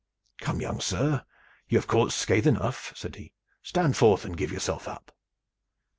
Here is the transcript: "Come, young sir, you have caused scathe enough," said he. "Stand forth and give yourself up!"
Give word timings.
"Come, 0.39 0.61
young 0.61 0.79
sir, 0.81 1.23
you 1.67 1.77
have 1.77 1.85
caused 1.85 2.13
scathe 2.17 2.47
enough," 2.47 2.91
said 2.95 3.17
he. 3.17 3.33
"Stand 3.61 3.95
forth 3.95 4.25
and 4.25 4.35
give 4.35 4.51
yourself 4.51 4.87
up!" 4.87 5.15